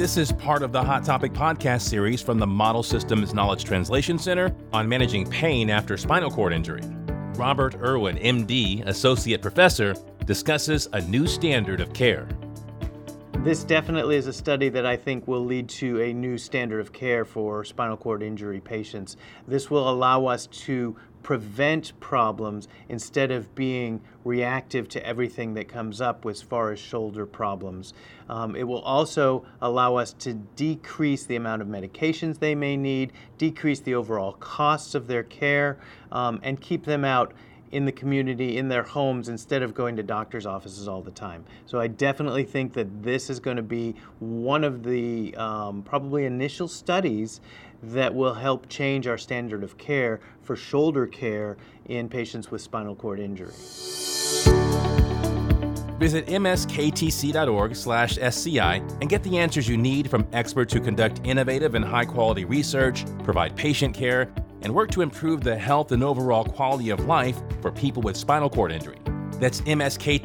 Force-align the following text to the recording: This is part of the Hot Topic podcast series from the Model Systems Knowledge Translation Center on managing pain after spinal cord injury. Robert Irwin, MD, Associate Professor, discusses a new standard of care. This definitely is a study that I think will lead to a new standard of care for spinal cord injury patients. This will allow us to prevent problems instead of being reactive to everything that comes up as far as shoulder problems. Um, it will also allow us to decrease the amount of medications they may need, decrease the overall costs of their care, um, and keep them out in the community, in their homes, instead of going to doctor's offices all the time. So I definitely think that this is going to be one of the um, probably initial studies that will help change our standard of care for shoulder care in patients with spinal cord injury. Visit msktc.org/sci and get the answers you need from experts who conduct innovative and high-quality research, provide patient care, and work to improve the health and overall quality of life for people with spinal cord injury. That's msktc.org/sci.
This 0.00 0.16
is 0.16 0.32
part 0.32 0.62
of 0.62 0.72
the 0.72 0.82
Hot 0.82 1.04
Topic 1.04 1.34
podcast 1.34 1.82
series 1.82 2.22
from 2.22 2.38
the 2.38 2.46
Model 2.46 2.82
Systems 2.82 3.34
Knowledge 3.34 3.64
Translation 3.64 4.18
Center 4.18 4.50
on 4.72 4.88
managing 4.88 5.28
pain 5.28 5.68
after 5.68 5.98
spinal 5.98 6.30
cord 6.30 6.54
injury. 6.54 6.80
Robert 7.34 7.74
Irwin, 7.74 8.16
MD, 8.16 8.82
Associate 8.86 9.42
Professor, 9.42 9.94
discusses 10.24 10.88
a 10.94 11.02
new 11.02 11.26
standard 11.26 11.82
of 11.82 11.92
care. 11.92 12.26
This 13.38 13.64
definitely 13.64 14.16
is 14.16 14.26
a 14.26 14.34
study 14.34 14.68
that 14.68 14.84
I 14.84 14.96
think 14.96 15.26
will 15.26 15.44
lead 15.44 15.68
to 15.70 15.98
a 16.02 16.12
new 16.12 16.36
standard 16.36 16.80
of 16.80 16.92
care 16.92 17.24
for 17.24 17.64
spinal 17.64 17.96
cord 17.96 18.22
injury 18.22 18.60
patients. 18.60 19.16
This 19.48 19.70
will 19.70 19.88
allow 19.88 20.26
us 20.26 20.46
to 20.46 20.94
prevent 21.22 21.98
problems 22.00 22.68
instead 22.88 23.30
of 23.30 23.54
being 23.54 24.00
reactive 24.24 24.88
to 24.88 25.06
everything 25.06 25.54
that 25.54 25.68
comes 25.68 26.00
up 26.00 26.26
as 26.26 26.42
far 26.42 26.72
as 26.72 26.78
shoulder 26.78 27.24
problems. 27.24 27.94
Um, 28.28 28.56
it 28.56 28.64
will 28.64 28.82
also 28.82 29.46
allow 29.60 29.96
us 29.96 30.12
to 30.14 30.34
decrease 30.34 31.24
the 31.24 31.36
amount 31.36 31.62
of 31.62 31.68
medications 31.68 32.38
they 32.38 32.54
may 32.54 32.76
need, 32.76 33.12
decrease 33.38 33.80
the 33.80 33.94
overall 33.94 34.32
costs 34.32 34.94
of 34.94 35.06
their 35.06 35.22
care, 35.22 35.78
um, 36.12 36.40
and 36.42 36.60
keep 36.60 36.84
them 36.84 37.04
out 37.04 37.32
in 37.72 37.84
the 37.84 37.92
community, 37.92 38.58
in 38.58 38.68
their 38.68 38.82
homes, 38.82 39.28
instead 39.28 39.62
of 39.62 39.74
going 39.74 39.96
to 39.96 40.02
doctor's 40.02 40.46
offices 40.46 40.88
all 40.88 41.02
the 41.02 41.10
time. 41.10 41.44
So 41.66 41.78
I 41.78 41.86
definitely 41.86 42.44
think 42.44 42.72
that 42.74 43.02
this 43.02 43.30
is 43.30 43.38
going 43.38 43.56
to 43.56 43.62
be 43.62 43.94
one 44.18 44.64
of 44.64 44.82
the 44.82 45.34
um, 45.36 45.82
probably 45.82 46.24
initial 46.24 46.68
studies 46.68 47.40
that 47.82 48.14
will 48.14 48.34
help 48.34 48.68
change 48.68 49.06
our 49.06 49.16
standard 49.16 49.64
of 49.64 49.78
care 49.78 50.20
for 50.42 50.56
shoulder 50.56 51.06
care 51.06 51.56
in 51.86 52.08
patients 52.08 52.50
with 52.50 52.60
spinal 52.60 52.94
cord 52.94 53.20
injury. 53.20 53.54
Visit 55.98 56.26
msktc.org/sci 56.28 58.82
and 59.00 59.08
get 59.08 59.22
the 59.22 59.38
answers 59.38 59.68
you 59.68 59.76
need 59.76 60.08
from 60.08 60.26
experts 60.32 60.72
who 60.72 60.80
conduct 60.80 61.20
innovative 61.24 61.74
and 61.74 61.84
high-quality 61.84 62.46
research, 62.46 63.04
provide 63.22 63.54
patient 63.54 63.94
care, 63.94 64.32
and 64.62 64.74
work 64.74 64.90
to 64.92 65.02
improve 65.02 65.42
the 65.42 65.56
health 65.56 65.92
and 65.92 66.02
overall 66.04 66.44
quality 66.44 66.90
of 66.90 67.06
life 67.06 67.40
for 67.60 67.70
people 67.70 68.02
with 68.02 68.16
spinal 68.16 68.50
cord 68.50 68.72
injury. 68.72 68.98
That's 69.38 69.60
msktc.org/sci. 69.62 70.20